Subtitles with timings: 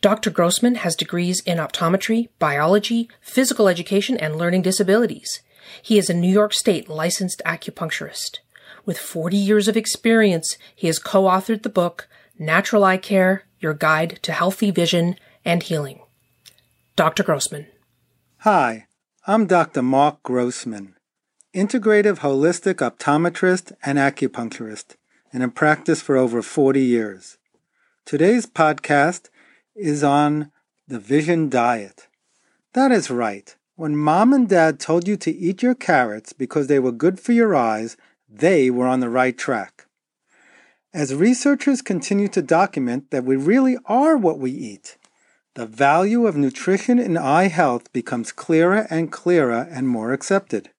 [0.00, 0.30] Dr.
[0.30, 5.42] Grossman has degrees in optometry, biology, physical education, and learning disabilities.
[5.82, 8.38] He is a New York State licensed acupuncturist.
[8.86, 14.18] With 40 years of experience, he has co-authored the book Natural Eye Care, Your Guide
[14.22, 16.00] to Healthy Vision and Healing.
[16.96, 17.22] Dr.
[17.22, 17.66] Grossman.
[18.38, 18.86] Hi,
[19.26, 19.82] I'm Dr.
[19.82, 20.94] Mark Grossman,
[21.54, 24.96] integrative holistic optometrist and acupuncturist,
[25.30, 27.36] and in practice for over 40 years.
[28.06, 29.28] Today's podcast
[29.80, 30.52] is on
[30.86, 32.08] the vision diet.
[32.74, 33.54] That is right.
[33.76, 37.32] When mom and dad told you to eat your carrots because they were good for
[37.32, 37.96] your eyes,
[38.28, 39.86] they were on the right track.
[40.92, 44.98] As researchers continue to document that we really are what we eat,
[45.54, 50.70] the value of nutrition in eye health becomes clearer and clearer and more accepted.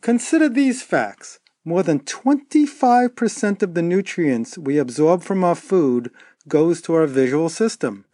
[0.00, 1.38] Consider these facts.
[1.64, 6.10] More than 25% of the nutrients we absorb from our food
[6.48, 8.04] goes to our visual system,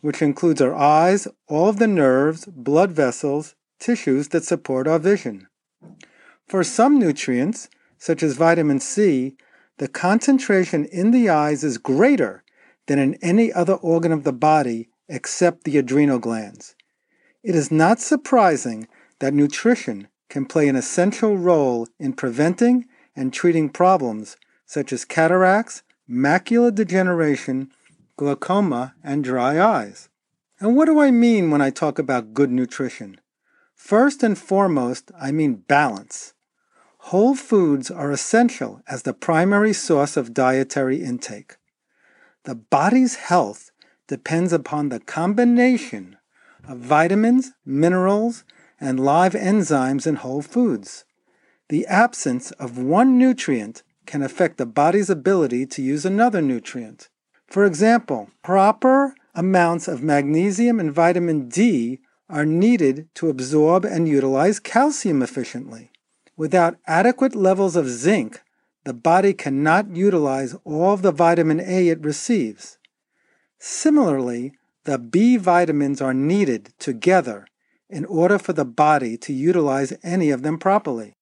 [0.00, 5.48] which includes our eyes, all of the nerves, blood vessels, tissues that support our vision.
[6.46, 9.36] For some nutrients, such as vitamin C,
[9.78, 12.44] the concentration in the eyes is greater
[12.86, 16.74] than in any other organ of the body except the adrenal glands.
[17.42, 18.88] It is not surprising
[19.20, 22.86] that nutrition can play an essential role in preventing
[23.16, 24.36] and treating problems
[24.66, 27.70] such as cataracts, macular degeneration,
[28.16, 30.08] glaucoma, and dry eyes.
[30.60, 33.20] And what do I mean when I talk about good nutrition?
[33.74, 36.34] First and foremost, I mean balance.
[37.08, 41.56] Whole foods are essential as the primary source of dietary intake.
[42.44, 43.70] The body's health
[44.06, 46.16] depends upon the combination
[46.66, 48.44] of vitamins, minerals,
[48.80, 51.04] and live enzymes in whole foods.
[51.68, 57.08] The absence of one nutrient can affect the body's ability to use another nutrient.
[57.46, 64.58] For example, proper amounts of magnesium and vitamin D are needed to absorb and utilize
[64.60, 65.90] calcium efficiently.
[66.36, 68.40] Without adequate levels of zinc,
[68.84, 72.78] the body cannot utilize all of the vitamin A it receives.
[73.58, 74.52] Similarly,
[74.84, 77.46] the B vitamins are needed together
[77.88, 81.14] in order for the body to utilize any of them properly.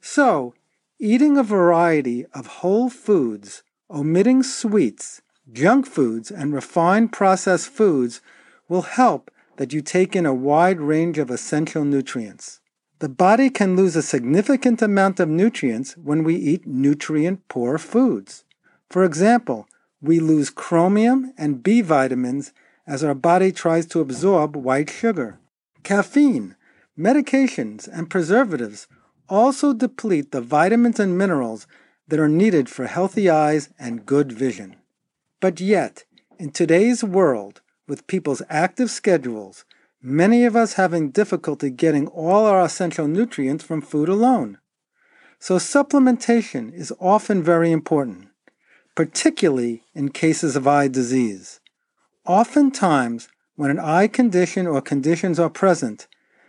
[0.00, 0.54] So,
[0.98, 5.20] Eating a variety of whole foods, omitting sweets,
[5.52, 8.22] junk foods, and refined processed foods
[8.66, 12.60] will help that you take in a wide range of essential nutrients.
[13.00, 18.44] The body can lose a significant amount of nutrients when we eat nutrient poor foods.
[18.88, 19.68] For example,
[20.00, 22.54] we lose chromium and B vitamins
[22.86, 25.38] as our body tries to absorb white sugar.
[25.82, 26.56] Caffeine,
[26.98, 28.86] medications, and preservatives
[29.28, 31.66] also deplete the vitamins and minerals
[32.08, 34.76] that are needed for healthy eyes and good vision.
[35.40, 36.04] But yet,
[36.38, 39.64] in today's world, with people's active schedules,
[40.02, 44.58] many of us having difficulty getting all our essential nutrients from food alone.
[45.38, 48.28] So supplementation is often very important,
[48.94, 51.60] particularly in cases of eye disease.
[52.24, 56.06] Oftentimes, when an eye condition or conditions are present,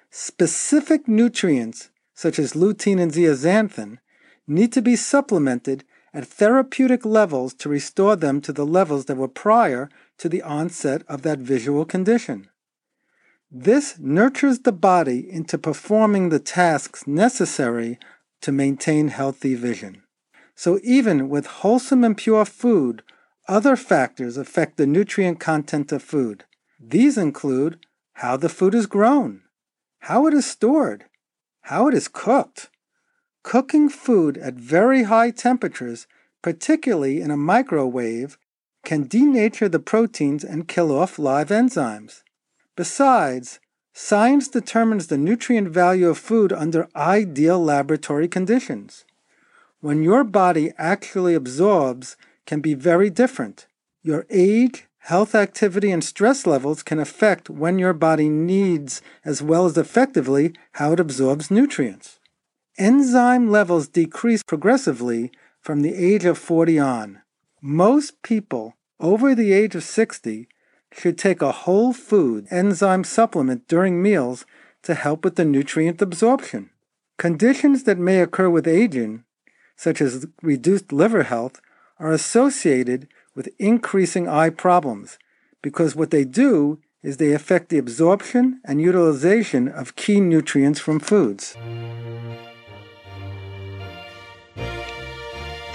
[0.10, 4.00] specific nutrients such as lutein and zeaxanthin,
[4.48, 5.84] need to be supplemented
[6.16, 11.04] at therapeutic levels to restore them to the levels that were prior to the onset
[11.08, 12.50] of that visual condition.
[13.52, 18.00] This nurtures the body into performing the tasks necessary
[18.42, 20.02] to maintain healthy vision.
[20.56, 23.04] So, even with wholesome and pure food,
[23.48, 26.46] other factors affect the nutrient content of food.
[26.80, 29.44] These include how the food is grown,
[30.00, 31.06] how it is stored,
[31.68, 32.70] how it is cooked.
[33.44, 36.08] Cooking food at very high temperatures,
[36.42, 38.38] particularly in a microwave,
[38.86, 42.24] can denature the proteins and kill off live enzymes.
[42.78, 43.60] Besides,
[43.94, 49.04] science determines the nutrient value of food under ideal laboratory conditions.
[49.82, 52.16] When your body actually absorbs
[52.46, 53.68] can be very different.
[54.04, 59.66] Your age, Health activity and stress levels can affect when your body needs, as well
[59.66, 62.20] as effectively, how it absorbs nutrients.
[62.78, 65.32] Enzyme levels decrease progressively
[65.62, 67.22] from the age of 40 on.
[67.62, 70.50] Most people over the age of 60
[70.92, 74.46] should take a whole food enzyme supplement during meals
[74.84, 76.70] to help with the nutrient absorption.
[77.18, 79.24] Conditions that may occur with aging,
[79.78, 81.62] such as reduced liver health,
[81.98, 83.08] are associated
[83.38, 85.20] with increasing eye problems
[85.62, 91.00] because what they do is they affect the absorption and utilization of key nutrients from
[91.00, 91.56] foods.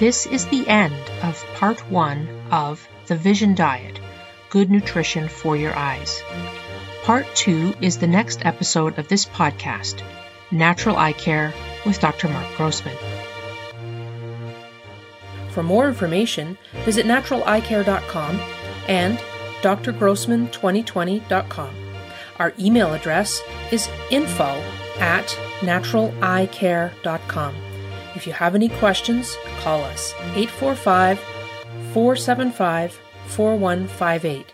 [0.01, 4.01] This is the end of part one of The Vision Diet
[4.51, 6.21] Good Nutrition for Your Eyes.
[7.05, 10.03] Part two is the next episode of this podcast
[10.51, 11.55] Natural Eye Care
[11.87, 12.29] with Dr.
[12.29, 12.97] Mark Grossman.
[15.53, 18.41] For more information, visit naturaleyecare.com
[18.89, 19.19] and
[19.61, 21.75] drgrossman2020.com.
[22.39, 24.63] Our email address is info
[24.99, 25.27] at
[25.61, 27.55] naturaleyecare.com.
[28.15, 31.19] If you have any questions, call us 845
[31.93, 34.47] 475 4158.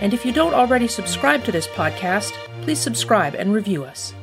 [0.00, 2.32] And if you don't already subscribe to this podcast,
[2.62, 4.14] please subscribe and review us.